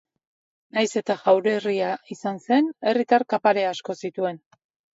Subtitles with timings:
[0.77, 4.45] Nahiz eta jaurerria izan zen, herritar kapare asko zituen.